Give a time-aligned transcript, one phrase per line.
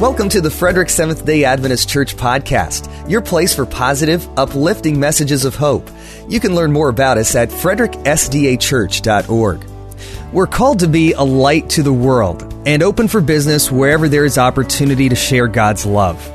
[0.00, 5.44] Welcome to the Frederick Seventh day Adventist Church podcast, your place for positive, uplifting messages
[5.44, 5.88] of hope.
[6.28, 9.64] You can learn more about us at fredericksdachurch.org.
[10.32, 14.24] We're called to be a light to the world and open for business wherever there
[14.24, 16.28] is opportunity to share God's love.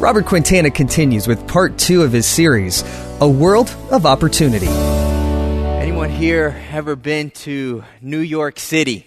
[0.00, 2.82] Robert Quintana continues with part two of his series,
[3.20, 4.66] A World of Opportunity.
[4.66, 9.06] Anyone here ever been to New York City?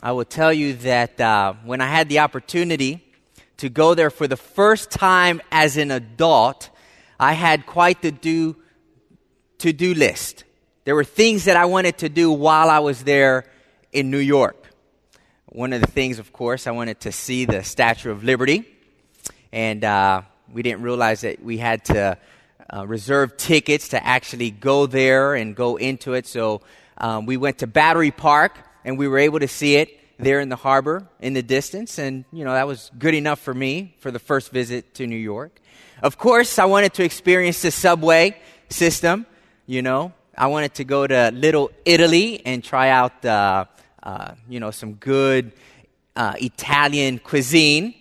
[0.00, 3.01] I will tell you that uh, when I had the opportunity
[3.62, 6.68] to go there for the first time as an adult,
[7.20, 8.56] I had quite the do
[9.58, 10.42] to do list.
[10.84, 13.44] There were things that I wanted to do while I was there
[13.92, 14.56] in New York.
[15.46, 18.64] One of the things, of course, I wanted to see the Statue of Liberty,
[19.52, 20.22] and uh,
[20.52, 22.18] we didn't realize that we had to
[22.68, 26.26] uh, reserve tickets to actually go there and go into it.
[26.26, 26.62] So
[26.98, 30.48] um, we went to Battery Park, and we were able to see it there in
[30.48, 31.98] the harbor in the distance.
[31.98, 35.16] And, you know, that was good enough for me for the first visit to New
[35.16, 35.60] York.
[36.02, 38.36] Of course, I wanted to experience the subway
[38.68, 39.26] system.
[39.66, 43.64] You know, I wanted to go to Little Italy and try out, uh,
[44.02, 45.52] uh, you know, some good
[46.16, 47.94] uh, Italian cuisine.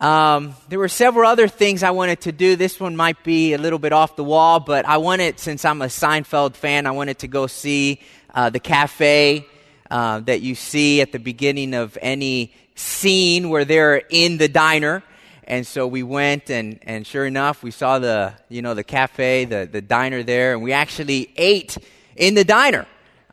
[0.00, 2.56] Um, there were several other things I wanted to do.
[2.56, 5.82] This one might be a little bit off the wall, but I wanted, since I'm
[5.82, 8.00] a Seinfeld fan, I wanted to go see
[8.34, 9.46] uh, the cafe
[9.90, 15.02] uh, that you see at the beginning of any scene where they're in the diner.
[15.44, 19.44] And so we went, and, and sure enough, we saw the, you know, the cafe,
[19.46, 21.76] the, the diner there, and we actually ate
[22.14, 22.86] in the diner.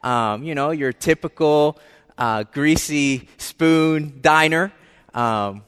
[0.03, 1.79] Um, you know, your typical
[2.17, 4.71] uh, greasy spoon diner.
[5.13, 5.63] Um,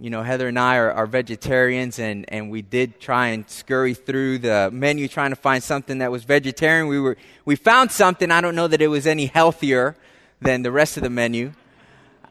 [0.00, 3.94] you know, Heather and I are, are, vegetarians, and, and we did try and scurry
[3.94, 6.88] through the menu trying to find something that was vegetarian.
[6.88, 9.96] We, were, we found something, I don't know that it was any healthier
[10.40, 11.52] than the rest of the menu.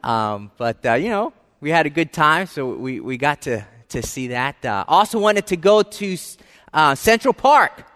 [0.02, 3.64] Um, but, uh, you know, we had a good time, so we, we got to,
[3.88, 4.64] to see that.
[4.64, 6.16] Uh, also wanted to go to
[6.72, 7.86] uh, Central Park.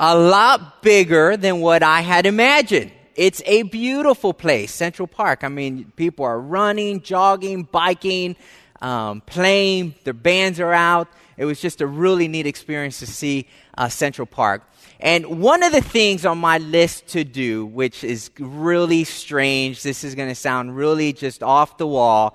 [0.00, 2.90] A lot bigger than what I had imagined.
[3.14, 5.44] It's a beautiful place, Central Park.
[5.44, 8.34] I mean, people are running, jogging, biking,
[8.82, 11.06] um, playing, their bands are out.
[11.36, 13.46] It was just a really neat experience to see
[13.78, 14.68] uh, Central Park.
[15.04, 20.02] And one of the things on my list to do, which is really strange, this
[20.02, 22.34] is going to sound really just off the wall,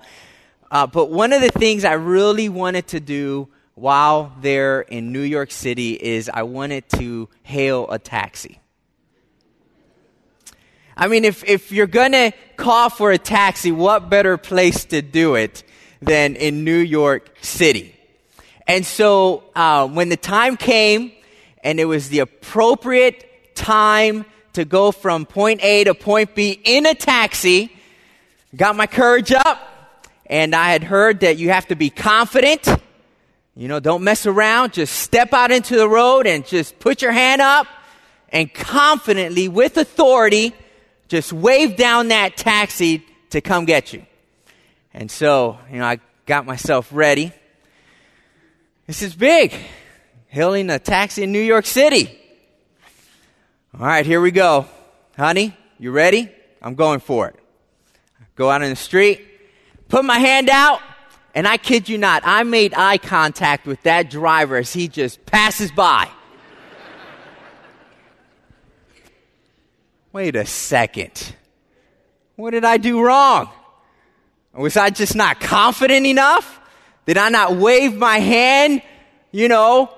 [0.70, 5.22] uh, but one of the things I really wanted to do while there in New
[5.22, 8.60] York City is I wanted to hail a taxi.
[10.96, 15.02] I mean, if, if you're going to call for a taxi, what better place to
[15.02, 15.64] do it
[16.00, 17.96] than in New York City?
[18.68, 21.10] And so uh, when the time came,
[21.62, 26.86] and it was the appropriate time to go from point A to point B in
[26.86, 27.72] a taxi.
[28.56, 29.58] Got my courage up,
[30.26, 32.66] and I had heard that you have to be confident.
[33.54, 34.72] You know, don't mess around.
[34.72, 37.66] Just step out into the road and just put your hand up
[38.32, 40.54] and confidently, with authority,
[41.08, 44.06] just wave down that taxi to come get you.
[44.94, 47.32] And so, you know, I got myself ready.
[48.86, 49.54] This is big
[50.30, 52.16] hailing a taxi in New York City.
[53.74, 54.66] All right, here we go.
[55.16, 56.30] Honey, you ready?
[56.62, 57.36] I'm going for it.
[58.36, 59.26] Go out in the street,
[59.88, 60.80] put my hand out,
[61.34, 65.26] and I kid you not, I made eye contact with that driver as he just
[65.26, 66.08] passes by.
[70.12, 71.34] Wait a second.
[72.36, 73.50] What did I do wrong?
[74.54, 76.60] Was I just not confident enough?
[77.06, 78.82] Did I not wave my hand,
[79.32, 79.92] you know,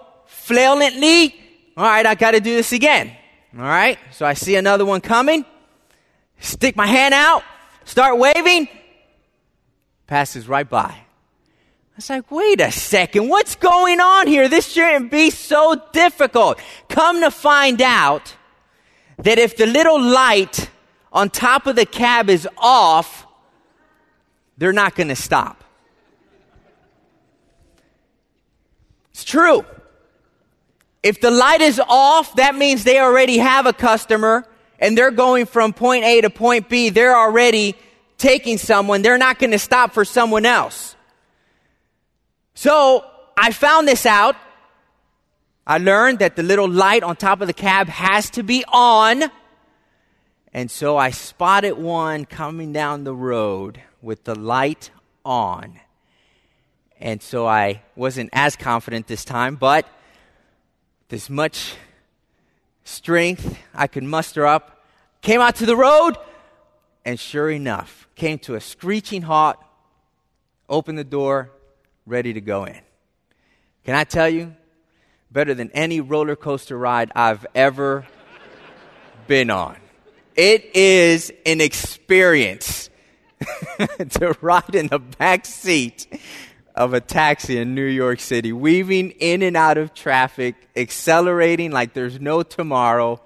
[0.47, 1.35] flailantly.
[1.77, 3.17] All right, I got to do this again.
[3.57, 5.45] All right, so I see another one coming.
[6.39, 7.43] Stick my hand out,
[7.85, 8.69] start waving.
[10.07, 11.03] Passes right by.
[11.93, 14.49] I was like, wait a second, what's going on here?
[14.49, 16.59] This shouldn't be so difficult.
[16.89, 18.35] Come to find out
[19.19, 20.71] that if the little light
[21.13, 23.27] on top of the cab is off,
[24.57, 25.63] they're not going to stop.
[29.11, 29.65] It's true.
[31.03, 34.47] If the light is off, that means they already have a customer
[34.79, 36.91] and they're going from point A to point B.
[36.91, 37.75] They're already
[38.19, 39.03] taking someone.
[39.03, 40.95] They're not going to stop for someone else.
[42.55, 43.05] So
[43.37, 44.37] I found this out.
[45.67, 49.25] I learned that the little light on top of the cab has to be on.
[50.53, 54.91] And so I spotted one coming down the road with the light
[55.25, 55.81] on.
[57.01, 59.87] And so I wasn't as confident this time, but
[61.13, 61.75] as much
[62.85, 64.85] strength I could muster up,
[65.21, 66.17] came out to the road,
[67.05, 69.57] and sure enough, came to a screeching halt,
[70.69, 71.51] opened the door,
[72.07, 72.81] ready to go in.
[73.85, 74.55] Can I tell you?
[75.31, 78.07] Better than any roller coaster ride I've ever
[79.27, 79.77] been on.
[80.35, 82.89] It is an experience
[84.11, 86.07] to ride in the back seat
[86.75, 91.93] of a taxi in New York City, weaving in and out of traffic, accelerating like
[91.93, 93.21] there's no tomorrow,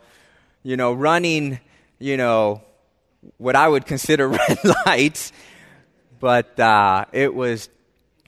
[0.62, 1.60] you know, running,
[1.98, 2.62] you know,
[3.38, 5.32] what I would consider red lights.
[6.18, 7.68] But uh, it was,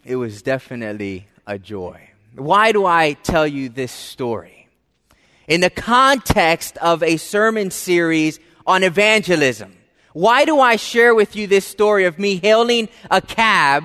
[0.04, 2.10] it was definitely a joy.
[2.34, 4.68] Why do I tell you this story?
[5.48, 9.74] In the context of a sermon series on evangelism.
[10.12, 13.84] Why do I share with you this story of me hailing a cab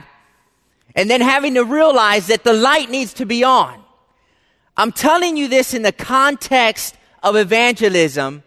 [0.96, 3.82] and then having to realize that the light needs to be on?
[4.76, 8.44] I'm telling you this in the context of evangelism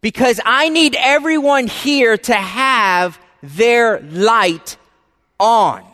[0.00, 4.76] because I need everyone here to have their light
[5.38, 5.84] on.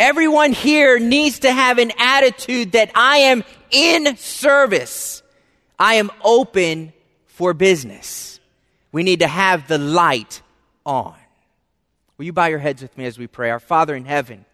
[0.00, 5.22] Everyone here needs to have an attitude that I am in service.
[5.78, 6.92] I am open
[7.26, 8.38] for business.
[8.92, 10.40] We need to have the light
[10.86, 11.17] on.
[12.18, 13.48] Will you bow your heads with me as we pray?
[13.48, 14.44] Our Father in heaven,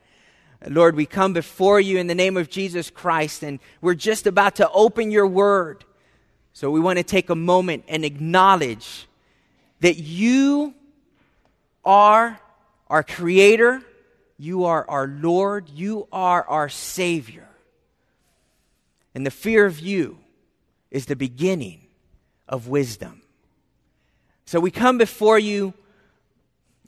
[0.68, 4.56] Lord, we come before you in the name of Jesus Christ, and we're just about
[4.56, 5.84] to open your word.
[6.52, 9.08] So we want to take a moment and acknowledge
[9.80, 10.74] that you
[11.86, 12.38] are
[12.88, 13.82] our Creator,
[14.38, 17.48] you are our Lord, you are our Savior.
[19.14, 20.18] And the fear of you
[20.90, 21.86] is the beginning
[22.46, 23.22] of wisdom.
[24.44, 25.72] So we come before you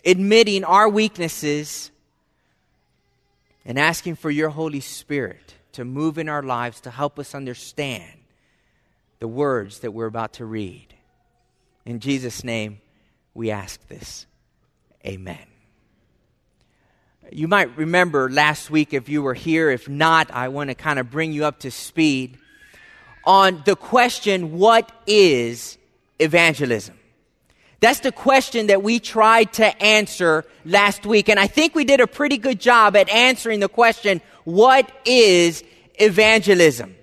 [0.07, 1.91] admitting our weaknesses
[3.65, 8.13] and asking for your Holy Spirit to move in our lives to help us understand
[9.19, 10.87] the words that we're about to read.
[11.85, 12.81] In Jesus' name,
[13.35, 14.27] we ask this.
[15.05, 15.47] Amen.
[17.33, 19.71] You might remember last week if you were here.
[19.71, 22.39] If not, I want to kind of bring you up to speed
[23.25, 25.77] on the question what is
[26.21, 26.97] evangelism?
[27.81, 31.29] That's the question that we tried to answer last week.
[31.29, 35.63] And I think we did a pretty good job at answering the question, what is
[35.97, 36.97] evangelism?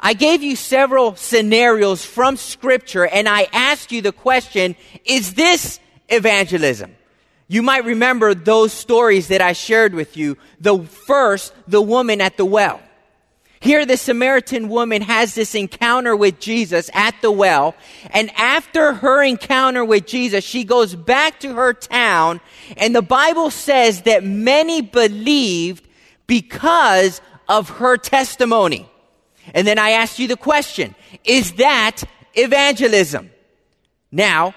[0.00, 5.80] I gave you several scenarios from scripture and I asked you the question, is this
[6.08, 6.94] evangelism?
[7.48, 10.36] You might remember those stories that I shared with you.
[10.60, 12.80] The first, the woman at the well.
[13.60, 17.74] Here, the Samaritan woman has this encounter with Jesus at the well.
[18.10, 22.40] And after her encounter with Jesus, she goes back to her town.
[22.76, 25.88] And the Bible says that many believed
[26.28, 28.88] because of her testimony.
[29.54, 30.94] And then I asked you the question,
[31.24, 32.02] is that
[32.34, 33.30] evangelism?
[34.12, 34.54] Now,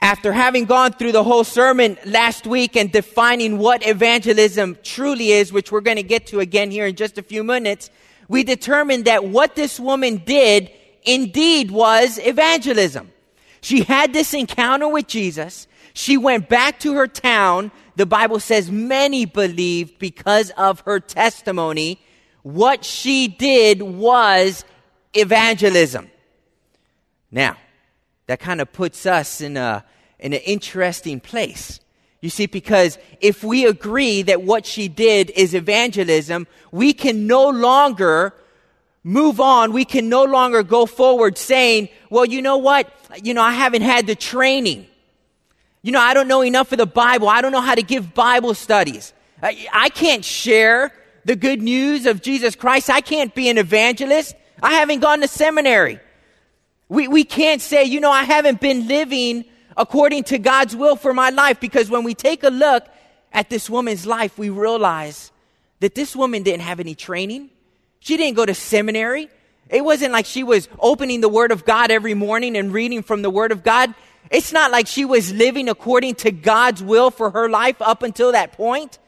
[0.00, 5.52] after having gone through the whole sermon last week and defining what evangelism truly is,
[5.52, 7.90] which we're going to get to again here in just a few minutes,
[8.28, 10.70] we determined that what this woman did
[11.02, 13.10] indeed was evangelism.
[13.60, 15.66] She had this encounter with Jesus.
[15.94, 17.72] She went back to her town.
[17.96, 22.00] The Bible says many believed because of her testimony.
[22.42, 24.64] What she did was
[25.14, 26.10] evangelism.
[27.30, 27.56] Now,
[28.26, 29.84] that kind of puts us in a
[30.18, 31.80] in an interesting place.
[32.20, 37.48] You see, because if we agree that what she did is evangelism, we can no
[37.48, 38.34] longer
[39.04, 39.72] move on.
[39.72, 42.92] We can no longer go forward saying, well, you know what?
[43.22, 44.86] You know, I haven't had the training.
[45.82, 47.28] You know, I don't know enough of the Bible.
[47.28, 49.12] I don't know how to give Bible studies.
[49.40, 50.92] I, I can't share
[51.24, 52.90] the good news of Jesus Christ.
[52.90, 54.34] I can't be an evangelist.
[54.60, 56.00] I haven't gone to seminary.
[56.88, 59.44] We, we can't say, you know, I haven't been living
[59.78, 62.86] according to God's will for my life because when we take a look
[63.32, 65.30] at this woman's life, we realize
[65.80, 67.48] that this woman didn't have any training.
[68.00, 69.28] She didn't go to seminary.
[69.70, 73.22] It wasn't like she was opening the Word of God every morning and reading from
[73.22, 73.94] the Word of God.
[74.30, 78.32] It's not like she was living according to God's will for her life up until
[78.32, 78.98] that point.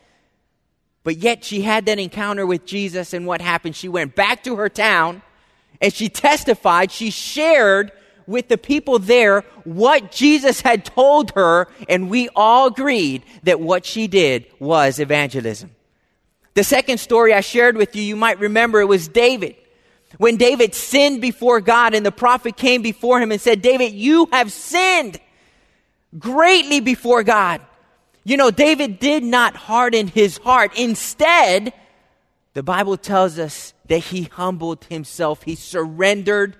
[1.03, 3.75] But yet she had that encounter with Jesus, and what happened?
[3.75, 5.23] She went back to her town
[5.81, 7.91] and she testified, she shared
[8.31, 13.85] with the people there what Jesus had told her, and we all agreed that what
[13.85, 15.71] she did was evangelism.
[16.55, 19.57] The second story I shared with you, you might remember it was David.
[20.19, 24.29] When David sinned before God and the prophet came before him and said, David, you
[24.33, 25.21] have sinned
[26.19, 27.61] greatly before God.
[28.25, 30.77] You know, David did not harden his heart.
[30.77, 31.73] Instead,
[32.55, 35.45] the Bible tells us that he humbled himself.
[35.45, 36.57] He surrendered.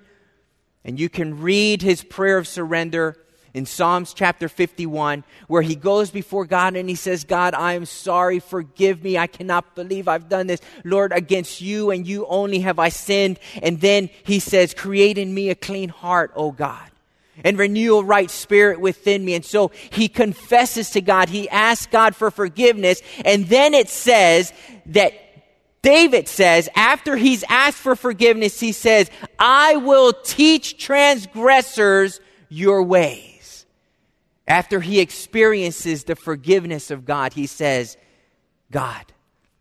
[0.83, 3.17] And you can read his prayer of surrender
[3.53, 7.85] in Psalms chapter 51, where he goes before God and he says, God, I am
[7.85, 9.17] sorry, forgive me.
[9.17, 10.61] I cannot believe I've done this.
[10.83, 13.39] Lord, against you and you only have I sinned.
[13.61, 16.87] And then he says, Create in me a clean heart, O God
[17.43, 19.33] and renew a right spirit within me.
[19.33, 21.29] And so he confesses to God.
[21.29, 23.01] He asks God for forgiveness.
[23.25, 24.53] And then it says
[24.87, 25.13] that
[25.81, 29.09] David says, after he's asked for forgiveness, he says,
[29.39, 32.19] I will teach transgressors
[32.49, 33.65] your ways.
[34.47, 37.97] After he experiences the forgiveness of God, he says,
[38.69, 39.05] God,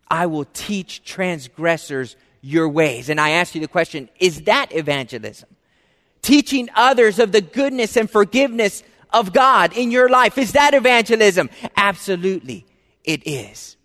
[0.08, 3.08] I will teach transgressors your ways.
[3.08, 5.48] And I ask you the question, is that evangelism?
[6.22, 10.36] Teaching others of the goodness and forgiveness of God in your life.
[10.36, 11.48] Is that evangelism?
[11.76, 12.66] Absolutely,
[13.04, 13.76] it is.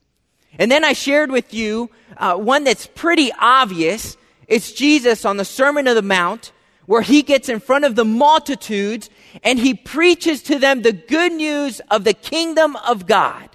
[0.57, 4.17] And then I shared with you uh, one that's pretty obvious.
[4.47, 6.51] It's Jesus on the Sermon of the Mount,
[6.85, 9.09] where he gets in front of the multitudes
[9.43, 13.50] and he preaches to them the good news of the kingdom of God.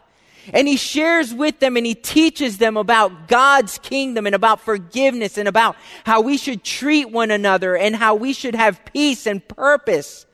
[0.53, 5.39] And he shares with them and he teaches them about God's kingdom and about forgiveness
[5.39, 9.47] and about how we should treat one another and how we should have peace and
[9.47, 10.27] purpose.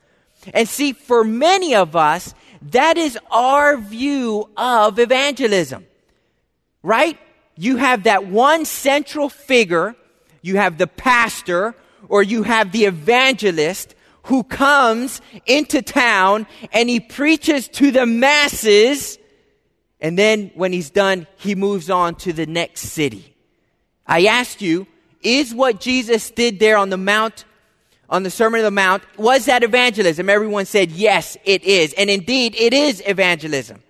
[0.53, 2.33] And see, for many of us,
[2.63, 5.86] that is our view of evangelism
[6.83, 7.17] right?
[7.55, 9.95] You have that one central figure,
[10.41, 11.75] you have the pastor,
[12.07, 19.17] or you have the evangelist who comes into town and he preaches to the masses.
[19.99, 23.35] And then when he's done, he moves on to the next city.
[24.05, 24.85] I asked you,
[25.21, 27.45] is what Jesus did there on the Mount,
[28.09, 30.29] on the Sermon of the Mount, was that evangelism?
[30.29, 31.93] Everyone said, yes, it is.
[31.93, 33.81] And indeed, it is evangelism.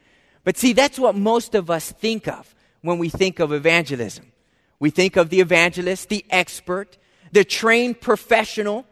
[0.44, 4.32] But see, that's what most of us think of when we think of evangelism.
[4.80, 6.98] We think of the evangelist, the expert,
[7.32, 8.86] the trained professional,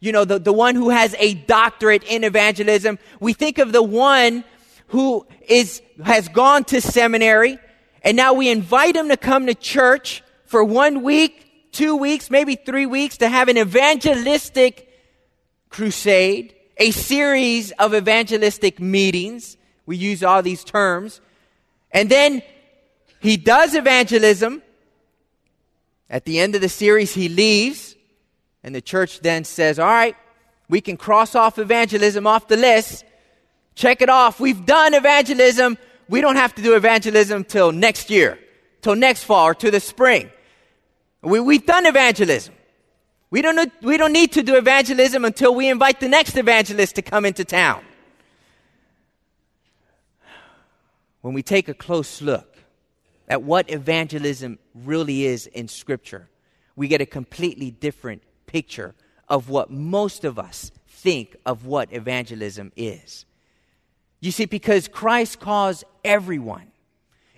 [0.00, 2.98] you know, the, the one who has a doctorate in evangelism.
[3.20, 4.44] We think of the one
[4.88, 7.58] who is, has gone to seminary
[8.02, 12.54] and now we invite him to come to church for one week, two weeks, maybe
[12.54, 14.88] three weeks to have an evangelistic
[15.68, 19.56] crusade, a series of evangelistic meetings.
[19.84, 21.20] We use all these terms.
[21.90, 22.42] And then
[23.20, 24.62] he does evangelism.
[26.10, 27.94] At the end of the series, he leaves,
[28.62, 30.16] and the church then says, All right,
[30.68, 33.04] we can cross off evangelism off the list.
[33.74, 34.40] Check it off.
[34.40, 35.76] We've done evangelism.
[36.08, 38.38] We don't have to do evangelism till next year,
[38.80, 40.30] till next fall, or to the spring.
[41.22, 42.54] We, we've done evangelism.
[43.30, 47.02] We don't, we don't need to do evangelism until we invite the next evangelist to
[47.02, 47.82] come into town.
[51.20, 52.47] When we take a close look
[53.28, 56.28] at what evangelism really is in Scripture,
[56.74, 58.94] we get a completely different picture
[59.28, 63.26] of what most of us think of what evangelism is.
[64.20, 66.72] You see, because Christ calls everyone,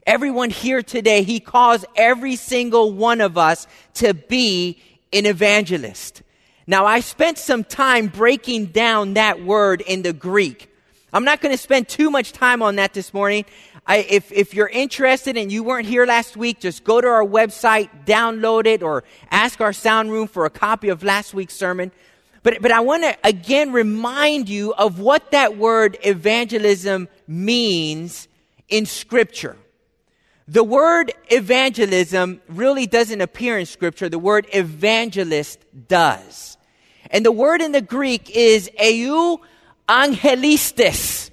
[0.07, 4.81] everyone here today, He calls every single one of us to be
[5.13, 6.23] an evangelist.
[6.67, 10.70] Now, I spent some time breaking down that word in the Greek.
[11.13, 13.45] I'm not going to spend too much time on that this morning.
[13.87, 17.25] I, if, if you're interested and you weren't here last week, just go to our
[17.25, 21.91] website, download it, or ask our sound room for a copy of last week's sermon.
[22.43, 28.29] But, but I want to again remind you of what that word evangelism means
[28.69, 29.57] in Scripture.
[30.47, 34.09] The word evangelism really doesn't appear in Scripture.
[34.09, 36.57] The word evangelist does.
[37.11, 39.39] And the word in the Greek is eu
[39.91, 41.31] angelistes.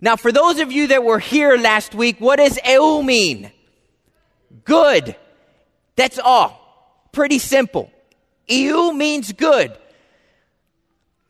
[0.00, 3.50] Now, for those of you that were here last week, what does eu mean?
[4.64, 5.16] Good.
[5.96, 7.08] That's all.
[7.12, 7.90] Pretty simple.
[8.48, 9.76] Eu means good.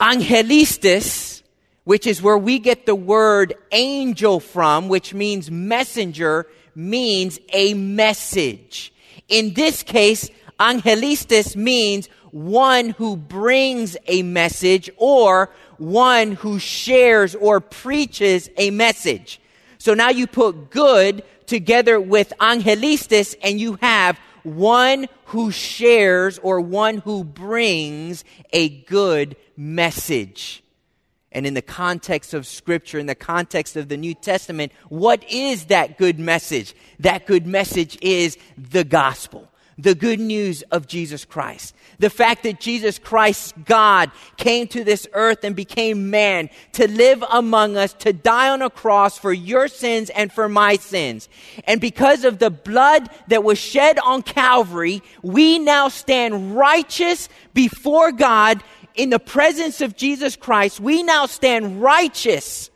[0.00, 1.42] Angelistes,
[1.84, 8.92] which is where we get the word angel from, which means messenger, means a message.
[9.28, 15.50] In this case, angelistes means one who brings a message or
[15.80, 19.40] one who shares or preaches a message.
[19.78, 26.60] So now you put good together with angelistes and you have one who shares or
[26.60, 30.62] one who brings a good message.
[31.32, 35.66] And in the context of scripture, in the context of the New Testament, what is
[35.66, 36.74] that good message?
[36.98, 39.49] That good message is the gospel
[39.82, 41.74] the good news of Jesus Christ.
[41.98, 47.22] The fact that Jesus Christ, God, came to this earth and became man to live
[47.30, 51.28] among us, to die on a cross for your sins and for my sins.
[51.64, 58.12] And because of the blood that was shed on Calvary, we now stand righteous before
[58.12, 58.62] God
[58.94, 62.69] in the presence of Jesus Christ, we now stand righteous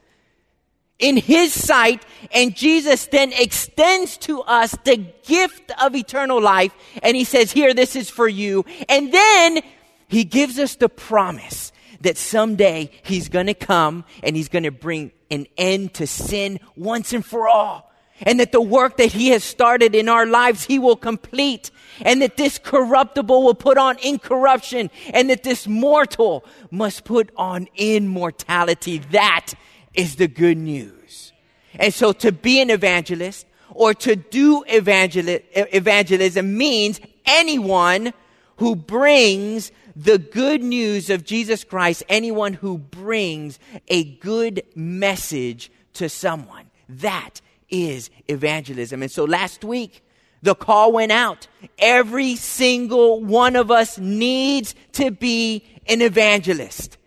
[0.99, 6.73] in his sight, and Jesus then extends to us the gift of eternal life,
[7.03, 8.65] and he says, Here, this is for you.
[8.89, 9.61] And then
[10.09, 15.47] he gives us the promise that someday he's gonna come and he's gonna bring an
[15.57, 17.91] end to sin once and for all.
[18.21, 21.73] And that the work that he has started in our lives, he will complete.
[22.01, 24.91] And that this corruptible will put on incorruption.
[25.13, 28.99] And that this mortal must put on immortality.
[29.11, 29.55] That
[29.95, 31.33] is the good news.
[31.75, 38.13] And so to be an evangelist or to do evangel- evangelism means anyone
[38.57, 43.59] who brings the good news of Jesus Christ, anyone who brings
[43.89, 46.67] a good message to someone.
[46.89, 49.03] That is evangelism.
[49.03, 50.03] And so last week,
[50.43, 51.47] the call went out.
[51.79, 56.99] Every single one of us needs to be an evangelist.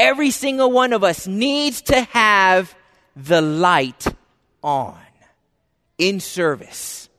[0.00, 2.74] Every single one of us needs to have
[3.14, 4.06] the light
[4.62, 4.96] on
[5.98, 7.10] in service,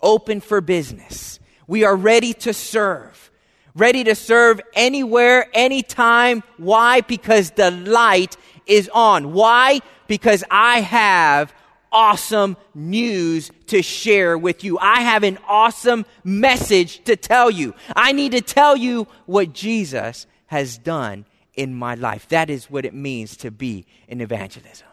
[0.00, 1.38] open for business.
[1.66, 3.30] We are ready to serve,
[3.74, 6.42] ready to serve anywhere, anytime.
[6.56, 7.02] Why?
[7.02, 9.34] Because the light is on.
[9.34, 9.80] Why?
[10.06, 11.52] Because I have
[11.92, 14.78] awesome news to share with you.
[14.78, 17.74] I have an awesome message to tell you.
[17.94, 22.28] I need to tell you what Jesus has done in my life.
[22.28, 24.86] That is what it means to be an evangelism.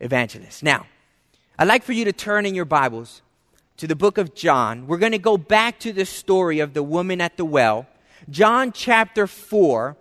[0.00, 0.62] Evangelist.
[0.62, 0.86] Now,
[1.58, 3.22] I'd like for you to turn in your Bibles
[3.78, 4.86] to the book of John.
[4.86, 7.86] We're going to go back to the story of the woman at the well.
[8.28, 9.96] John chapter 4,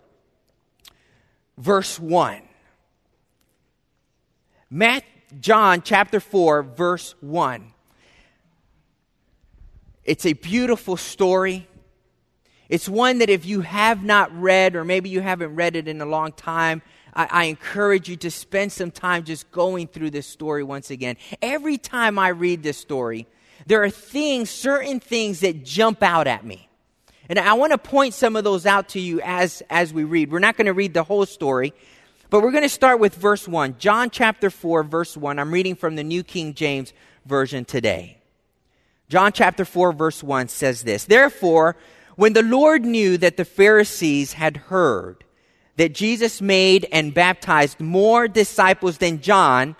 [1.58, 2.42] verse 1.
[4.70, 5.04] Matt,
[5.40, 7.74] John chapter 4, verse 1.
[10.04, 11.68] It's a beautiful story.
[12.70, 16.02] It's one that if you have not read, or maybe you haven't read it in
[16.02, 16.82] a long time,
[17.14, 21.18] I, I, encourage you to spend some time just going through this story once again.
[21.42, 23.28] Every time I read this story,
[23.68, 26.70] there are things, certain things that jump out at me.
[27.30, 30.32] And I want to point some of those out to you as, as we read.
[30.32, 31.74] We're not going to read the whole story,
[32.30, 33.78] but we're going to start with verse 1.
[33.80, 35.40] John chapter 4, verse 1.
[35.40, 36.94] I'm reading from the New King James
[37.26, 38.18] Version today.
[39.08, 41.78] John chapter 4, verse 1 says this Therefore,
[42.16, 45.24] when the Lord knew that the Pharisees had heard
[45.78, 49.76] that Jesus made and baptized more disciples than John,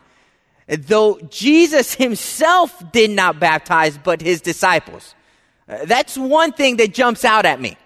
[0.68, 5.16] though Jesus himself did not baptize, but his disciples.
[5.68, 7.78] Uh, that's one thing that jumps out at me.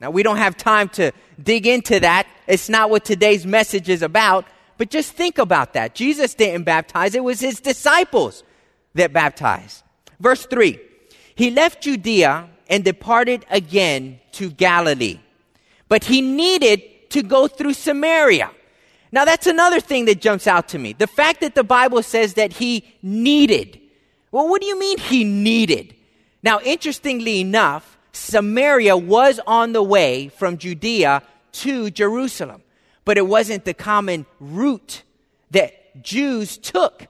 [0.00, 2.26] Now, we don't have time to dig into that.
[2.48, 5.94] It's not what today's message is about, but just think about that.
[5.94, 8.42] Jesus didn't baptize, it was his disciples
[8.94, 9.84] that baptized.
[10.18, 10.80] Verse 3
[11.34, 15.20] He left Judea and departed again to Galilee.
[15.88, 18.50] But he needed to go through Samaria.
[19.12, 20.94] Now that's another thing that jumps out to me.
[20.94, 23.78] The fact that the Bible says that he needed.
[24.30, 25.94] Well, what do you mean he needed?
[26.42, 32.62] Now, interestingly enough, Samaria was on the way from Judea to Jerusalem,
[33.04, 35.02] but it wasn't the common route
[35.50, 37.06] that Jews took.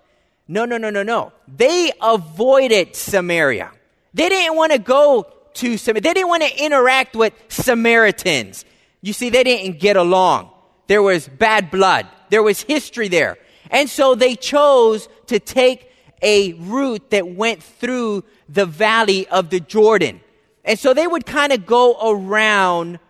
[0.48, 1.32] No, no, no, no, no.
[1.46, 3.70] They avoided Samaria.
[4.12, 6.00] They didn't want to go to Samaria.
[6.00, 8.64] They didn't want to interact with Samaritans.
[9.00, 10.50] You see, they didn't get along.
[10.86, 12.06] There was bad blood.
[12.30, 13.38] There was history there.
[13.70, 15.90] And so they chose to take
[16.22, 20.20] a route that went through the valley of the Jordan.
[20.64, 23.00] And so they would kind of go around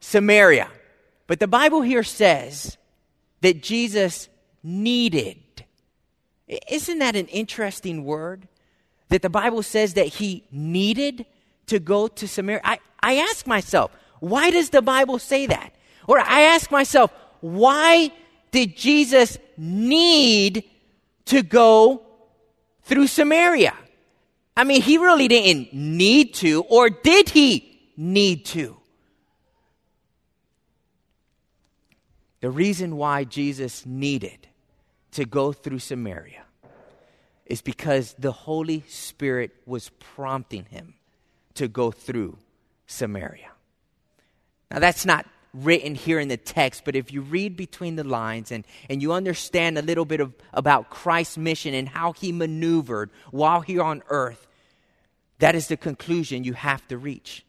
[0.00, 0.68] Samaria.
[1.26, 2.76] But the Bible here says
[3.40, 4.28] that Jesus
[4.62, 5.38] needed.
[6.70, 8.48] Isn't that an interesting word?
[9.08, 11.26] That the Bible says that he needed
[11.66, 12.60] to go to Samaria?
[12.64, 15.74] I, I ask myself, why does the Bible say that?
[16.06, 18.12] Or I ask myself, why
[18.50, 20.64] did Jesus need
[21.26, 22.02] to go
[22.82, 23.74] through Samaria?
[24.56, 28.76] I mean, he really didn't need to, or did he need to?
[32.40, 34.48] The reason why Jesus needed
[35.12, 36.44] to go through Samaria
[37.46, 40.94] is because the Holy Spirit was prompting him
[41.54, 42.38] to go through
[42.86, 43.50] Samaria.
[44.70, 48.50] Now, that's not written here in the text, but if you read between the lines
[48.50, 53.10] and, and you understand a little bit of, about Christ's mission and how he maneuvered
[53.30, 54.46] while here on earth,
[55.40, 57.44] that is the conclusion you have to reach.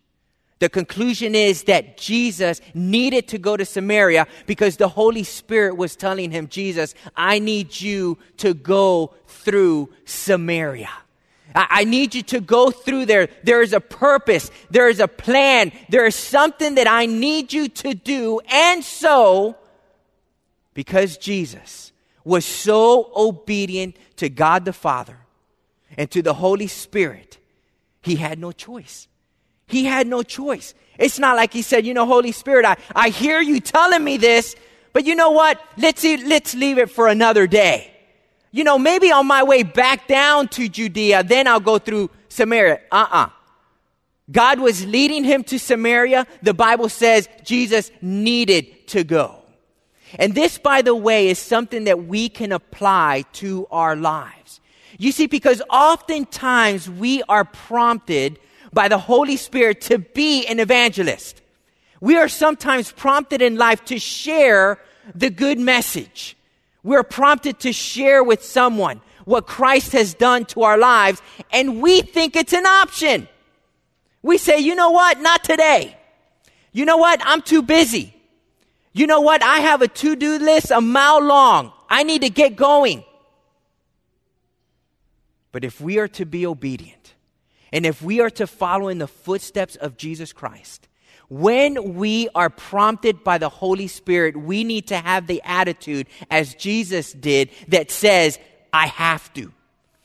[0.60, 5.96] The conclusion is that Jesus needed to go to Samaria because the Holy Spirit was
[5.96, 10.90] telling him, Jesus, I need you to go through Samaria.
[11.56, 13.30] I, need you to go through there.
[13.44, 14.50] There is a purpose.
[14.72, 15.72] There is a plan.
[15.90, 18.40] There is something that I need you to do.
[18.50, 19.56] And so,
[20.74, 21.92] because Jesus
[22.24, 25.18] was so obedient to God the Father
[25.96, 27.38] and to the Holy Spirit,
[28.02, 29.08] he had no choice.
[29.68, 30.74] He had no choice.
[30.98, 34.18] It's not like he said, you know, Holy Spirit, I, I hear you telling me
[34.18, 34.56] this,
[34.92, 35.60] but you know what?
[35.78, 37.93] Let's, let's leave it for another day.
[38.54, 42.80] You know, maybe on my way back down to Judea, then I'll go through Samaria.
[42.92, 43.30] Uh uh
[44.32, 46.28] God was leading him to Samaria.
[46.44, 49.40] The Bible says Jesus needed to go.
[50.20, 54.62] And this, by the way, is something that we can apply to our lives.
[55.00, 58.38] You see, because oftentimes we are prompted
[58.72, 61.42] by the Holy Spirit to be an evangelist.
[62.00, 64.80] We are sometimes prompted in life to share
[65.16, 66.38] the good message.
[66.84, 72.02] We're prompted to share with someone what Christ has done to our lives, and we
[72.02, 73.28] think it's an option.
[74.22, 75.20] We say, you know what?
[75.20, 75.98] Not today.
[76.74, 77.22] You know what?
[77.24, 78.14] I'm too busy.
[78.92, 79.42] You know what?
[79.44, 81.72] I have a to do list a mile long.
[81.90, 83.04] I need to get going.
[85.52, 87.14] But if we are to be obedient,
[87.72, 90.88] and if we are to follow in the footsteps of Jesus Christ,
[91.34, 96.54] when we are prompted by the Holy Spirit, we need to have the attitude, as
[96.54, 98.38] Jesus did, that says,
[98.72, 99.52] I have to.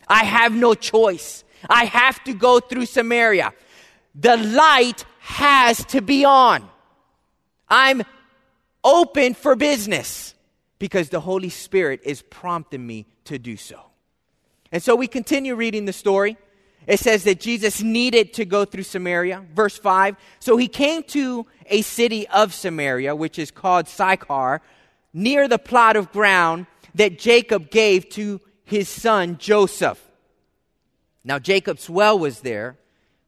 [0.09, 1.45] I have no choice.
[1.69, 3.53] I have to go through Samaria.
[4.15, 6.67] The light has to be on.
[7.69, 8.05] I'm
[8.83, 10.35] open for business
[10.79, 13.83] because the Holy Spirit is prompting me to do so.
[14.73, 16.39] And so we continue reading the story.
[16.89, 19.45] It says that Jesus needed to go through Samaria.
[19.55, 24.63] Verse 5 So he came to a city of Samaria, which is called Sychar,
[25.13, 30.03] near the plot of ground that Jacob gave to his son Joseph.
[31.23, 32.79] Now Jacob's well was there.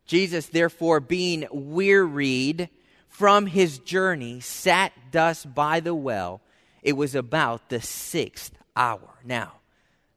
[0.07, 2.71] Jesus, therefore, being wearied
[3.09, 6.41] from his journey, sat thus by the well.
[6.83, 9.19] It was about the sixth hour.
[9.23, 9.61] Now,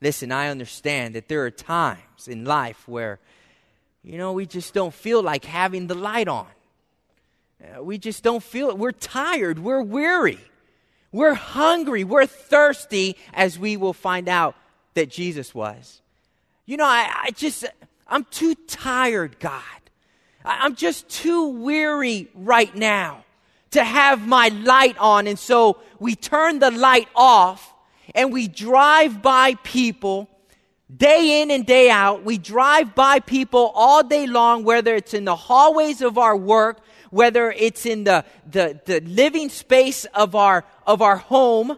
[0.04, 3.22] Listen, I understand that there are times in life where,
[4.04, 6.48] you know, we just don't feel like having the light on.
[7.64, 8.78] Uh, we just don't feel it.
[8.78, 9.60] We're tired.
[9.60, 10.40] We're weary.
[11.12, 12.04] We're hungry.
[12.04, 14.56] We're thirsty, as we will find out
[14.96, 16.02] that Jesus was.
[16.66, 17.66] You know, I, I just,
[18.08, 19.62] I'm too tired, God.
[20.44, 23.24] I, I'm just too weary right now
[23.72, 25.28] to have my light on.
[25.28, 27.74] And so we turn the light off
[28.14, 30.30] and we drive by people
[30.96, 32.24] day in and day out.
[32.24, 36.80] We drive by people all day long, whether it's in the hallways of our work,
[37.10, 41.78] whether it's in the, the, the living space of our, of our home,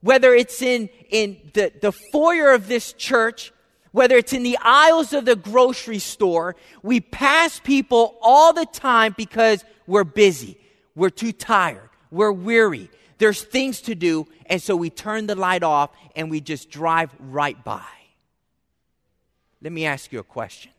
[0.00, 3.52] whether it's in, in the, the foyer of this church,
[3.92, 9.14] whether it's in the aisles of the grocery store, we pass people all the time
[9.16, 10.58] because we're busy.
[10.96, 11.88] We're too tired.
[12.10, 12.90] We're weary.
[13.18, 17.10] There's things to do, and so we turn the light off and we just drive
[17.20, 17.86] right by.
[19.64, 20.70] Let me ask you a question.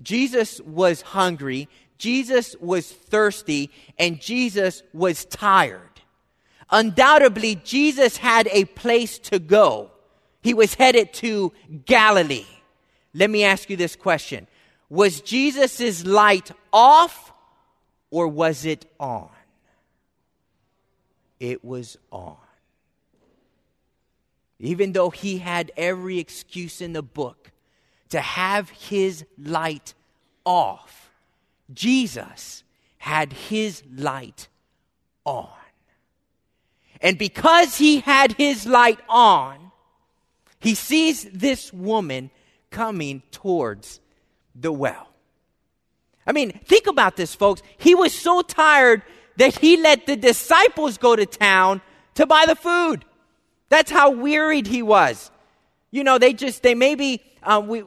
[0.00, 5.80] Jesus was hungry, Jesus was thirsty, and Jesus was tired.
[6.70, 9.90] Undoubtedly, Jesus had a place to go.
[10.42, 11.52] He was headed to
[11.84, 12.46] Galilee.
[13.12, 14.46] Let me ask you this question
[14.88, 17.32] Was Jesus' light off
[18.10, 19.30] or was it on?
[21.40, 22.36] it was on.
[24.58, 27.50] Even though he had every excuse in the book
[28.10, 29.94] to have his light
[30.44, 31.10] off,
[31.72, 32.62] Jesus
[32.98, 34.48] had his light
[35.24, 35.48] on.
[37.00, 39.72] And because he had his light on,
[40.58, 42.30] he sees this woman
[42.70, 44.00] coming towards
[44.54, 45.08] the well.
[46.26, 47.62] I mean, think about this, folks.
[47.78, 49.02] He was so tired
[49.36, 51.80] that he let the disciples go to town
[52.14, 53.04] to buy the food.
[53.70, 55.30] That's how wearied he was.
[55.90, 57.82] You know, they just, they maybe, um, we,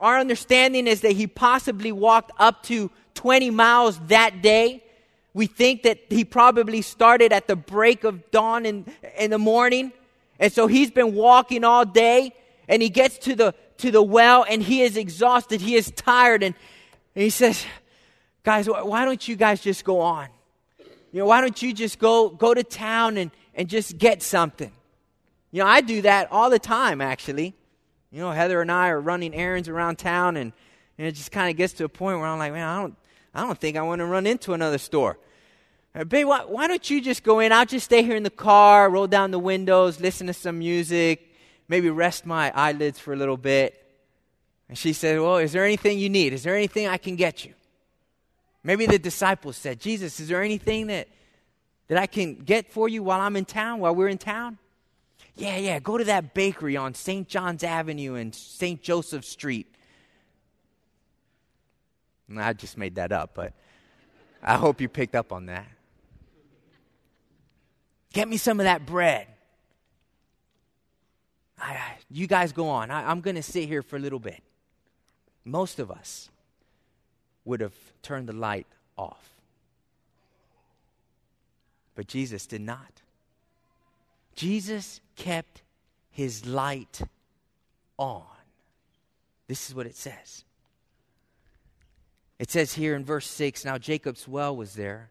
[0.00, 4.84] our understanding is that he possibly walked up to 20 miles that day.
[5.32, 8.86] We think that he probably started at the break of dawn in,
[9.18, 9.92] in the morning.
[10.38, 12.34] And so he's been walking all day
[12.68, 15.60] and he gets to the, to the well and he is exhausted.
[15.60, 16.42] He is tired.
[16.42, 16.54] And,
[17.14, 17.64] and he says,
[18.42, 20.28] guys, why don't you guys just go on?
[21.14, 24.72] you know, why don't you just go, go to town and, and just get something?
[25.54, 27.54] You know, I do that all the time, actually.
[28.10, 30.52] You know, Heather and I are running errands around town, and,
[30.98, 32.96] and it just kind of gets to a point where I'm like, man, I don't,
[33.32, 35.16] I don't think I want to run into another store.
[35.94, 37.52] Uh, babe, why, why don't you just go in?
[37.52, 41.32] I'll just stay here in the car, roll down the windows, listen to some music,
[41.68, 43.80] maybe rest my eyelids for a little bit.
[44.68, 46.32] And she said, Well, is there anything you need?
[46.32, 47.54] Is there anything I can get you?
[48.64, 51.06] Maybe the disciples said, Jesus, is there anything that,
[51.86, 54.58] that I can get for you while I'm in town, while we're in town?
[55.36, 57.28] Yeah, yeah, go to that bakery on St.
[57.28, 58.80] John's Avenue and St.
[58.80, 59.66] Joseph Street.
[62.36, 63.52] I just made that up, but
[64.42, 65.66] I hope you picked up on that.
[68.12, 69.26] Get me some of that bread.
[71.58, 72.90] I, you guys go on.
[72.90, 74.42] I, I'm going to sit here for a little bit.
[75.44, 76.30] Most of us
[77.44, 78.66] would have turned the light
[78.96, 79.30] off.
[81.94, 83.02] But Jesus did not.
[84.34, 85.62] Jesus kept
[86.10, 87.00] his light
[87.98, 88.22] on.
[89.46, 90.44] This is what it says.
[92.38, 95.10] It says here in verse 6 Now Jacob's well was there.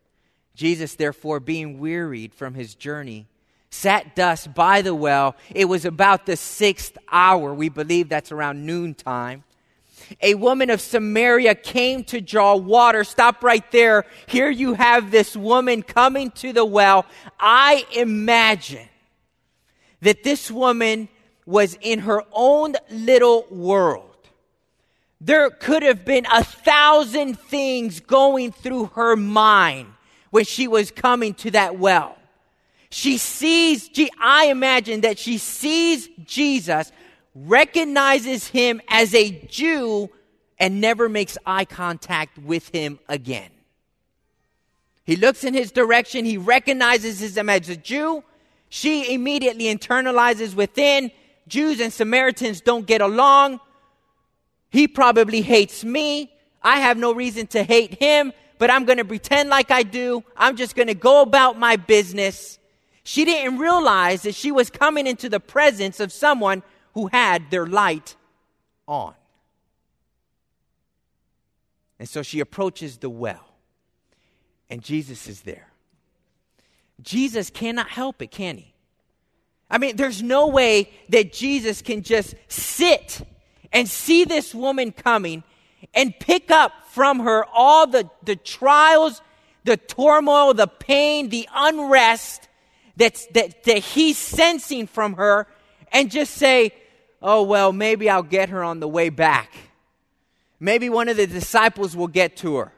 [0.55, 3.27] Jesus, therefore, being wearied from his journey,
[3.71, 5.35] sat thus by the well.
[5.53, 7.53] It was about the sixth hour.
[7.53, 9.43] We believe that's around noontime.
[10.21, 13.03] A woman of Samaria came to draw water.
[13.03, 14.05] Stop right there.
[14.27, 17.05] Here you have this woman coming to the well.
[17.39, 18.87] I imagine
[20.03, 21.09] that this woman
[21.45, 24.09] was in her own little world.
[25.19, 29.87] There could have been a thousand things going through her mind
[30.29, 32.17] when she was coming to that well.
[32.89, 33.89] She sees,
[34.19, 36.91] I imagine that she sees Jesus,
[37.33, 40.09] recognizes him as a Jew,
[40.59, 43.49] and never makes eye contact with him again.
[45.05, 48.23] He looks in his direction, he recognizes him as a Jew.
[48.73, 51.11] She immediately internalizes within
[51.47, 53.59] Jews and Samaritans don't get along.
[54.69, 56.31] He probably hates me.
[56.61, 58.33] I have no reason to hate him
[58.63, 60.23] but I'm going to pretend like I do.
[60.37, 62.59] I'm just going to go about my business.
[63.03, 67.65] She didn't realize that she was coming into the presence of someone who had their
[67.65, 68.15] light
[68.87, 69.15] on.
[71.99, 73.45] And so she approaches the well,
[74.69, 75.72] and Jesus is there.
[77.01, 78.73] Jesus cannot help it, can he?
[79.69, 83.21] I mean, there's no way that Jesus can just sit
[83.71, 85.43] and see this woman coming
[85.93, 89.21] and pick up from her all the, the trials,
[89.63, 92.47] the turmoil, the pain, the unrest
[92.95, 95.47] that's, that, that he's sensing from her
[95.91, 96.73] and just say,
[97.21, 99.51] oh, well, maybe I'll get her on the way back.
[100.59, 102.71] Maybe one of the disciples will get to her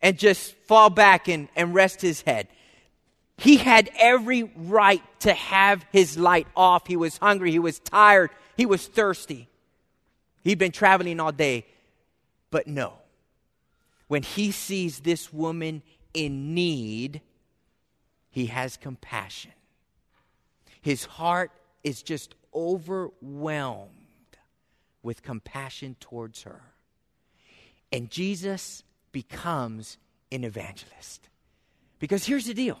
[0.00, 2.48] and just fall back and, and rest his head.
[3.38, 6.88] He had every right to have his light off.
[6.88, 7.52] He was hungry.
[7.52, 8.30] He was tired.
[8.56, 9.48] He was thirsty.
[10.42, 11.64] He'd been traveling all day.
[12.50, 12.94] But no,
[14.08, 17.20] when he sees this woman in need,
[18.28, 19.52] he has compassion.
[20.80, 21.52] His heart
[21.84, 23.88] is just overwhelmed
[25.04, 26.60] with compassion towards her.
[27.92, 29.96] And Jesus becomes
[30.32, 31.28] an evangelist.
[32.00, 32.80] Because here's the deal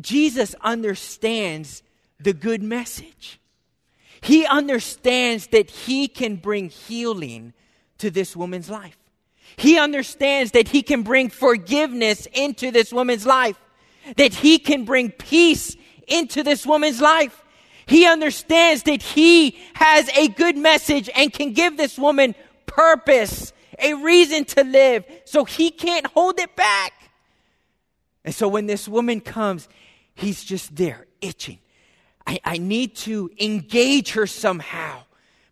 [0.00, 1.82] Jesus understands
[2.18, 3.38] the good message.
[4.20, 7.52] He understands that he can bring healing
[7.98, 8.96] to this woman's life.
[9.56, 13.56] He understands that he can bring forgiveness into this woman's life,
[14.16, 15.76] that he can bring peace
[16.06, 17.44] into this woman's life.
[17.86, 22.34] He understands that he has a good message and can give this woman
[22.66, 26.92] purpose, a reason to live, so he can't hold it back.
[28.24, 29.68] And so when this woman comes,
[30.14, 31.58] he's just there, itching.
[32.26, 35.02] I, I need to engage her somehow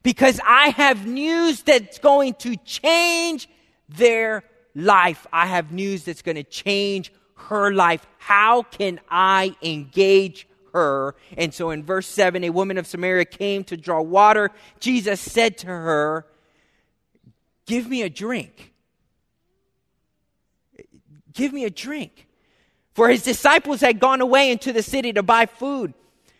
[0.02, 3.48] because I have news that's going to change
[3.88, 4.44] their
[4.74, 5.26] life.
[5.32, 7.12] I have news that's going to change
[7.48, 8.06] her life.
[8.18, 11.14] How can I engage her?
[11.36, 14.50] And so in verse 7, a woman of Samaria came to draw water.
[14.78, 16.26] Jesus said to her,
[17.66, 18.72] Give me a drink.
[21.32, 22.26] Give me a drink.
[23.00, 25.94] For his disciples had gone away into the city to buy food.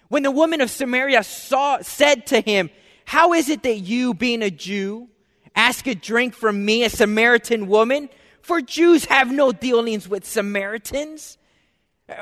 [0.09, 2.69] When the woman of Samaria saw, said to him,
[3.07, 5.09] how is it that you, being a Jew,
[5.57, 8.11] ask a drink from me, a Samaritan woman?
[8.43, 11.39] For Jews have no dealings with Samaritans.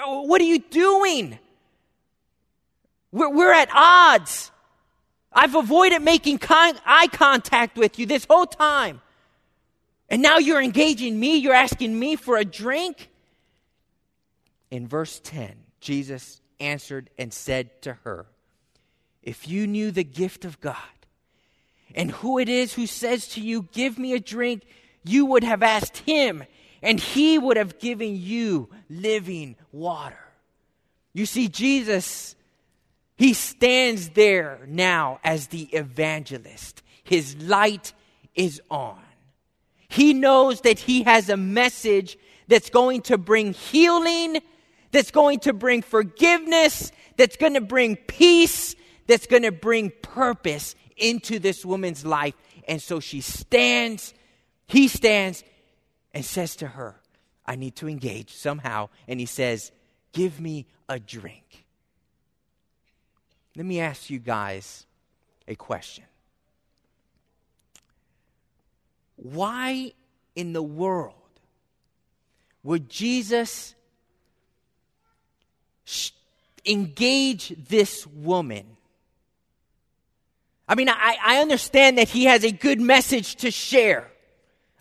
[0.07, 1.41] What are you doing?
[3.11, 4.53] We're, we're at odds.
[5.33, 9.01] I've avoided making con- eye contact with you this whole time.
[10.09, 13.11] And now you're engaging me, you're asking me for a drink?
[14.71, 18.27] In verse 10, Jesus answered and said to her,
[19.23, 20.77] if you knew the gift of God
[21.95, 24.65] and who it is who says to you, Give me a drink,
[25.05, 26.45] you would have asked him,
[26.83, 30.19] and he would have given you living water.
[31.13, 32.37] You see, Jesus,
[33.17, 36.83] he stands there now as the evangelist.
[37.03, 37.93] His light
[38.35, 39.01] is on.
[39.89, 44.41] He knows that he has a message that's going to bring healing,
[44.91, 48.75] that's going to bring forgiveness, that's going to bring peace,
[49.07, 52.35] that's going to bring purpose into this woman's life.
[52.67, 54.15] And so she stands,
[54.67, 55.45] he stands,
[56.13, 57.01] and says to her,
[57.47, 58.91] I need to engage somehow.
[59.07, 59.73] And he says,
[60.13, 61.65] Give me a drink.
[63.57, 64.87] Let me ask you guys
[65.47, 66.05] a question.
[69.17, 69.93] Why
[70.37, 71.15] in the world
[72.63, 73.75] would Jesus
[76.65, 78.65] engage this woman?
[80.69, 84.11] I mean, I, I understand that he has a good message to share.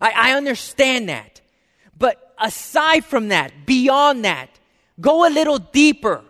[0.01, 1.41] I, I understand that.
[1.97, 4.49] But aside from that, beyond that,
[4.99, 6.23] go a little deeper.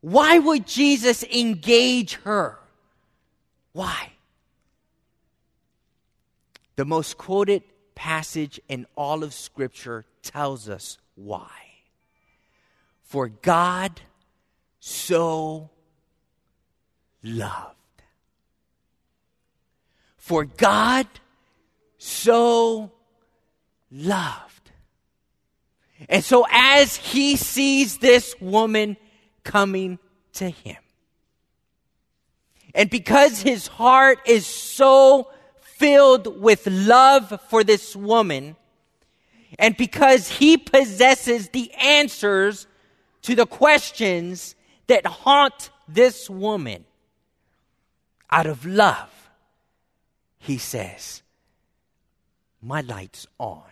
[0.00, 2.58] Why would Jesus engage her?
[3.72, 4.12] Why?
[6.76, 7.64] The most quoted
[7.96, 11.67] passage in all of Scripture tells us why.
[13.08, 14.02] For God
[14.80, 15.70] so
[17.22, 17.74] loved.
[20.18, 21.06] For God
[21.96, 22.92] so
[23.90, 24.70] loved.
[26.06, 28.98] And so as he sees this woman
[29.42, 29.98] coming
[30.34, 30.76] to him,
[32.74, 38.54] and because his heart is so filled with love for this woman,
[39.58, 42.66] and because he possesses the answers
[43.22, 44.54] to the questions
[44.86, 46.84] that haunt this woman,
[48.30, 49.30] out of love,
[50.38, 51.22] he says,
[52.60, 53.62] My light's on.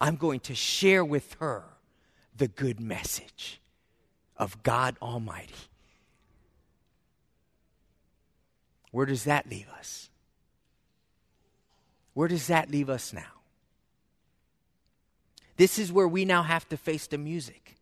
[0.00, 1.64] I'm going to share with her
[2.36, 3.60] the good message
[4.36, 5.54] of God Almighty.
[8.92, 10.08] Where does that leave us?
[12.14, 13.40] Where does that leave us now?
[15.56, 17.76] This is where we now have to face the music.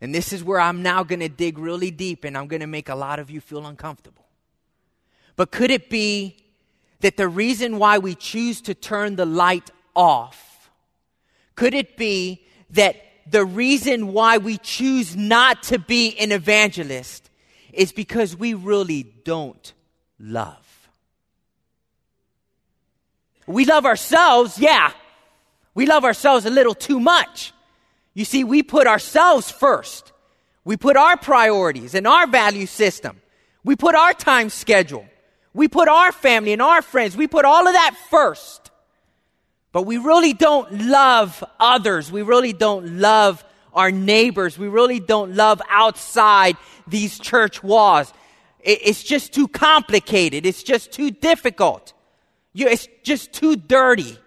[0.00, 2.66] And this is where I'm now going to dig really deep and I'm going to
[2.66, 4.24] make a lot of you feel uncomfortable.
[5.36, 6.36] But could it be
[7.00, 10.70] that the reason why we choose to turn the light off,
[11.54, 17.30] could it be that the reason why we choose not to be an evangelist
[17.72, 19.72] is because we really don't
[20.18, 20.88] love?
[23.46, 24.92] We love ourselves, yeah.
[25.74, 27.52] We love ourselves a little too much.
[28.14, 30.12] You see, we put ourselves first.
[30.64, 33.20] We put our priorities and our value system.
[33.64, 35.06] We put our time schedule.
[35.54, 37.16] We put our family and our friends.
[37.16, 38.70] We put all of that first.
[39.72, 42.10] But we really don't love others.
[42.10, 44.58] We really don't love our neighbors.
[44.58, 48.12] We really don't love outside these church walls.
[48.60, 50.44] It's just too complicated.
[50.44, 51.92] It's just too difficult.
[52.54, 54.18] It's just too dirty.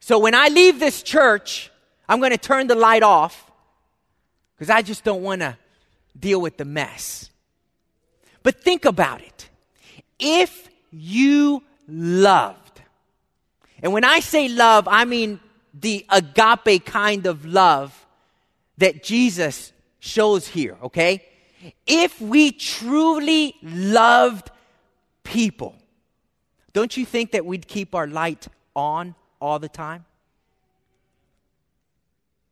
[0.00, 1.70] So when I leave this church,
[2.08, 3.50] I'm going to turn the light off
[4.54, 5.56] because I just don't want to
[6.18, 7.30] deal with the mess.
[8.42, 9.48] But think about it.
[10.18, 12.80] If you loved,
[13.82, 15.40] and when I say love, I mean
[15.74, 18.06] the agape kind of love
[18.78, 21.24] that Jesus shows here, okay?
[21.86, 24.50] If we truly loved
[25.24, 25.76] people,
[26.72, 30.04] don't you think that we'd keep our light on all the time?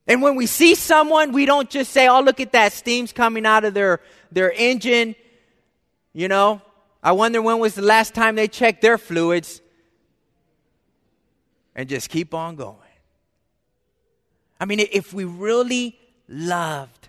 [0.07, 3.45] And when we see someone, we don't just say, oh, look at that, steam's coming
[3.45, 5.17] out of their, their engine.
[6.13, 6.63] You know,
[7.03, 9.61] I wonder when was the last time they checked their fluids.
[11.75, 12.77] And just keep on going.
[14.59, 17.09] I mean, if we really loved,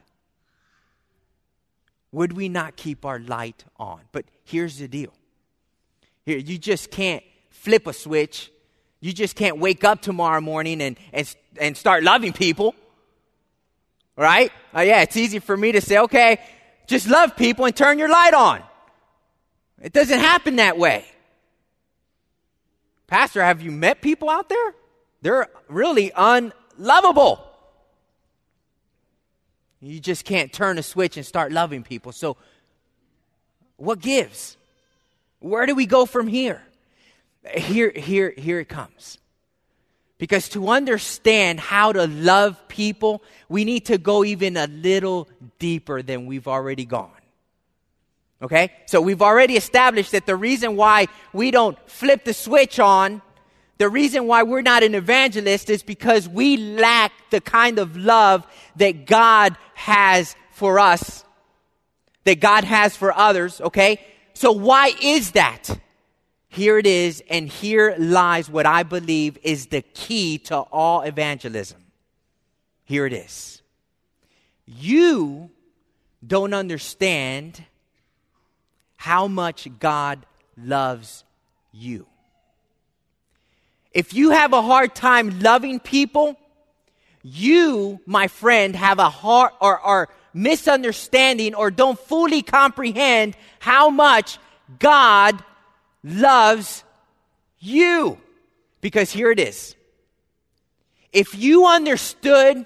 [2.12, 4.02] would we not keep our light on?
[4.12, 5.14] But here's the deal
[6.28, 8.52] here, you just can't flip a switch.
[9.00, 12.76] You just can't wake up tomorrow morning and, and, and start loving people.
[14.18, 14.52] Right?
[14.74, 16.40] Oh, yeah, it's easy for me to say, okay,
[16.88, 18.64] just love people and turn your light on.
[19.80, 21.06] It doesn't happen that way.
[23.06, 24.74] Pastor, have you met people out there?
[25.22, 27.44] They're really unlovable.
[29.80, 32.12] You just can't turn a switch and start loving people.
[32.12, 32.38] So,
[33.78, 34.58] what gives?
[35.40, 36.64] Where do we go from here?
[37.54, 39.20] Here, here, here it comes.
[40.18, 45.28] Because to understand how to love people, we need to go even a little
[45.60, 47.12] deeper than we've already gone.
[48.42, 48.72] Okay?
[48.86, 53.22] So we've already established that the reason why we don't flip the switch on,
[53.78, 58.46] the reason why we're not an evangelist is because we lack the kind of love
[58.78, 61.24] that God has for us,
[62.24, 64.04] that God has for others, okay?
[64.34, 65.80] So why is that?
[66.50, 71.84] Here it is, and here lies what I believe is the key to all evangelism.
[72.86, 73.62] Here it is.
[74.66, 75.50] You
[76.26, 77.64] don't understand
[78.96, 80.26] how much God
[80.58, 81.24] loves
[81.72, 82.08] you.
[83.92, 86.38] If you have a hard time loving people,
[87.24, 94.40] you, my friend, have a heart or are misunderstanding or don't fully comprehend how much
[94.80, 95.44] God
[96.08, 96.84] loves
[97.60, 98.18] you.
[98.82, 99.76] Because here it is.
[101.12, 102.66] If you understood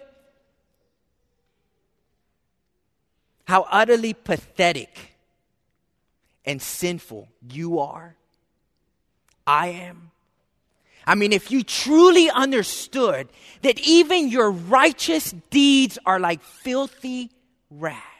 [3.45, 5.15] how utterly pathetic
[6.45, 8.15] and sinful you are,
[9.47, 10.11] I am.
[11.05, 13.27] I mean, if you truly understood
[13.63, 17.31] that even your righteous deeds are like filthy
[17.69, 18.10] rags.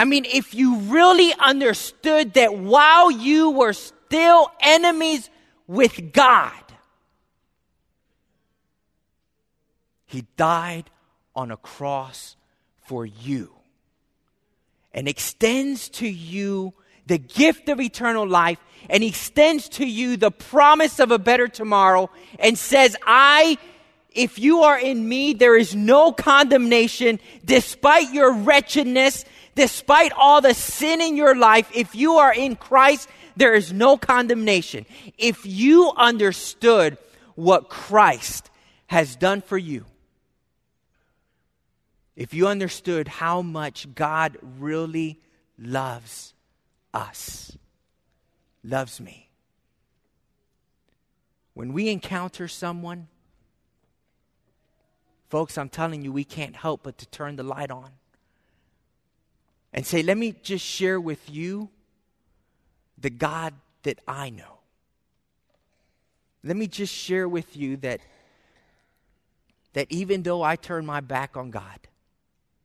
[0.00, 5.28] I mean, if you really understood that while you were still enemies
[5.66, 6.54] with God,
[10.06, 10.88] He died
[11.36, 12.36] on a cross
[12.86, 13.52] for you
[14.94, 16.72] and extends to you
[17.06, 22.08] the gift of eternal life and extends to you the promise of a better tomorrow
[22.38, 23.58] and says, I,
[24.12, 30.54] if you are in me, there is no condemnation despite your wretchedness, despite all the
[30.54, 31.70] sin in your life.
[31.74, 34.86] If you are in Christ, there is no condemnation.
[35.18, 36.98] If you understood
[37.34, 38.50] what Christ
[38.86, 39.84] has done for you,
[42.16, 45.18] if you understood how much God really
[45.58, 46.34] loves
[46.92, 47.56] us,
[48.62, 49.28] loves me.
[51.54, 53.08] When we encounter someone,
[55.28, 57.90] folks, I'm telling you, we can't help but to turn the light on
[59.72, 61.68] and say, let me just share with you
[62.98, 64.58] the God that I know.
[66.42, 68.00] Let me just share with you that,
[69.74, 71.88] that even though I turn my back on God,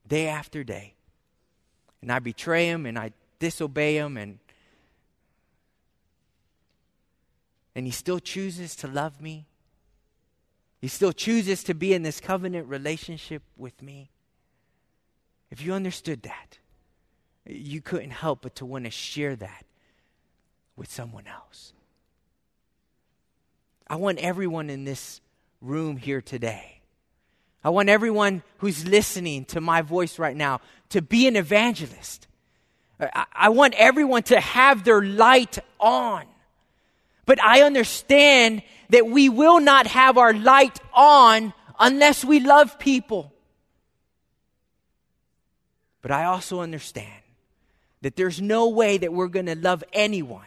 [0.08, 0.94] day after day.
[2.02, 4.40] And I betray him and I disobey him and
[7.78, 9.48] and he still chooses to love me.
[10.80, 14.12] He still chooses to be in this covenant relationship with me.
[15.52, 16.60] If you understood that,
[17.46, 19.66] you couldn't help but to want to share that
[20.76, 21.74] with someone else.
[23.88, 25.22] I want everyone in this
[25.62, 26.76] room here today
[27.66, 32.28] I want everyone who's listening to my voice right now to be an evangelist.
[33.00, 36.26] I, want everyone to have their light on.
[37.26, 43.34] But I understand that we will not have our light on unless we love people.
[46.04, 47.24] But I also understand
[48.06, 50.46] that there's no way that we're going to love anyone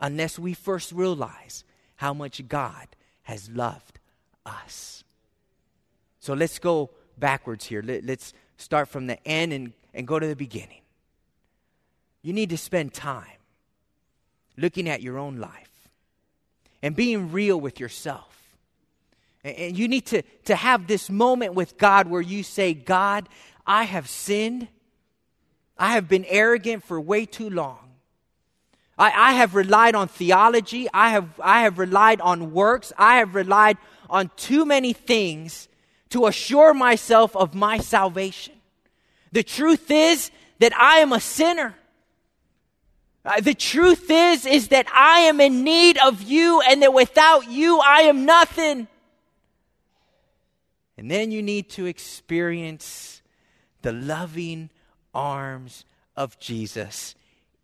[0.00, 1.62] unless we first realize
[1.94, 2.88] how much God
[3.22, 4.00] has loved
[4.44, 5.04] us.
[6.18, 7.80] So let's go backwards here.
[7.80, 10.80] Let, us start from the end and, and go to the beginning.
[12.22, 13.38] You need to spend time
[14.56, 15.88] looking at your own life
[16.82, 18.56] and being real with yourself.
[19.44, 23.28] And, and you need to, to have this moment with God where you say, God,
[23.64, 24.66] I have sinned.
[25.80, 27.78] I have been arrogant for way too long.
[28.98, 30.86] I, I have relied on theology.
[30.92, 32.92] I have, I have relied on works.
[32.98, 33.78] I have relied
[34.10, 35.68] on too many things
[36.10, 38.52] to assure myself of my salvation.
[39.32, 41.74] The truth is that I am a sinner.
[43.24, 47.50] Uh, the truth is, is that I am in need of you and that without
[47.50, 48.86] you, I am nothing.
[50.98, 53.22] And then you need to experience
[53.80, 54.68] the loving
[55.14, 55.84] arms
[56.16, 57.14] of Jesus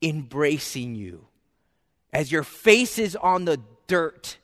[0.03, 1.27] embracing you
[2.13, 4.39] as your face is on the dirt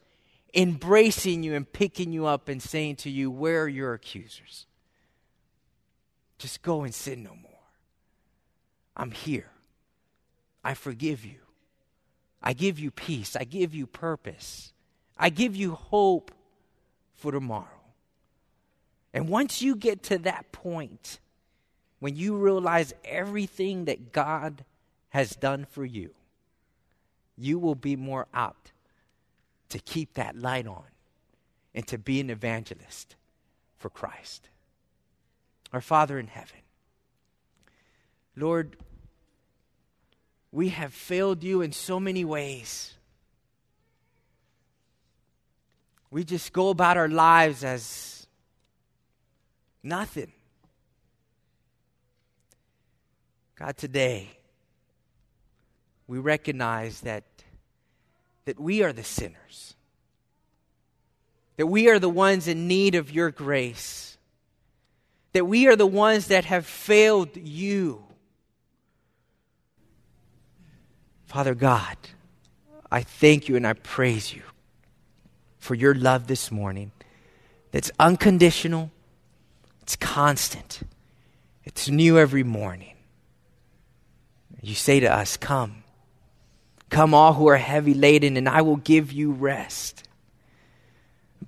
[0.55, 4.67] embracing you and picking you up and saying to you, Where are your accusers?
[6.39, 7.51] Just go and sin no more.
[8.97, 9.51] I'm here.
[10.65, 11.39] I forgive you.
[12.43, 13.37] I give you peace.
[13.37, 14.73] I give you purpose.
[15.17, 16.33] I give you hope
[17.15, 17.69] for tomorrow.
[19.15, 21.21] And once you get to that point,
[22.03, 24.65] when you realize everything that God
[25.11, 26.11] has done for you,
[27.39, 28.73] you will be more apt
[29.69, 30.83] to keep that light on
[31.73, 33.15] and to be an evangelist
[33.79, 34.49] for Christ.
[35.73, 36.59] Our Father in heaven,
[38.35, 38.77] Lord,
[40.51, 42.95] we have failed you in so many ways.
[46.11, 48.27] We just go about our lives as
[49.85, 50.33] nothing.
[53.65, 54.29] God, today,
[56.09, 57.23] we recognize that
[58.45, 59.75] that we are the sinners,
[61.57, 64.19] that we are the ones in need of your grace,
[65.33, 68.03] that we are the ones that have failed you.
[71.27, 71.97] Father God,
[72.91, 74.43] I thank you and I praise you
[75.59, 76.91] for your love this morning
[77.71, 78.91] that's unconditional,
[79.83, 80.81] it's constant,
[81.63, 82.93] it's new every morning.
[84.63, 85.83] You say to us, Come,
[86.89, 90.05] come, all who are heavy laden, and I will give you rest.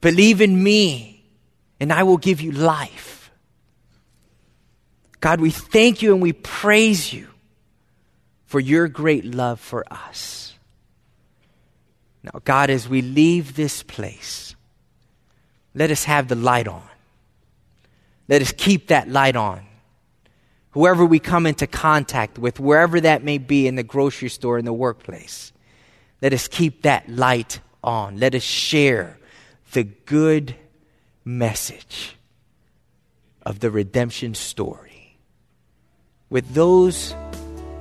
[0.00, 1.24] Believe in me,
[1.78, 3.30] and I will give you life.
[5.20, 7.28] God, we thank you and we praise you
[8.44, 10.54] for your great love for us.
[12.22, 14.54] Now, God, as we leave this place,
[15.74, 16.82] let us have the light on.
[18.28, 19.64] Let us keep that light on.
[20.74, 24.64] Whoever we come into contact with, wherever that may be in the grocery store, in
[24.64, 25.52] the workplace,
[26.20, 28.18] let us keep that light on.
[28.18, 29.20] Let us share
[29.72, 30.56] the good
[31.24, 32.16] message
[33.42, 35.16] of the redemption story
[36.28, 37.14] with those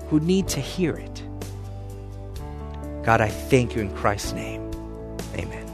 [0.09, 1.23] who need to hear it.
[3.03, 4.69] God, I thank you in Christ's name.
[5.33, 5.65] Amen.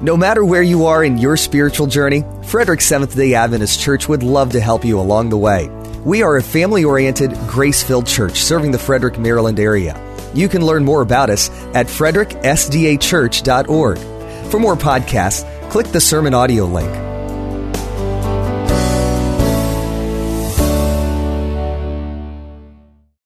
[0.00, 4.24] No matter where you are in your spiritual journey, Frederick Seventh day Adventist Church would
[4.24, 5.70] love to help you along the way.
[6.04, 10.00] We are a family oriented, grace filled church serving the Frederick, Maryland area.
[10.34, 13.98] You can learn more about us at fredericksdachurch.org.
[14.50, 17.17] For more podcasts, click the sermon audio link.